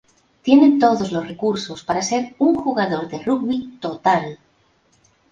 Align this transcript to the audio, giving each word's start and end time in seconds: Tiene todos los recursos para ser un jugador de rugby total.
Tiene 0.41 0.79
todos 0.79 1.11
los 1.11 1.27
recursos 1.27 1.83
para 1.83 2.01
ser 2.01 2.33
un 2.39 2.55
jugador 2.55 3.07
de 3.07 3.19
rugby 3.19 3.77
total. 3.79 4.39